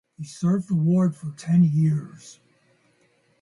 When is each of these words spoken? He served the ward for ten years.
He 0.17 0.23
served 0.23 0.67
the 0.67 0.73
ward 0.73 1.15
for 1.15 1.29
ten 1.29 1.61
years. 1.63 2.39